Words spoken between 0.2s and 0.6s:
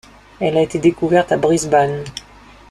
Elle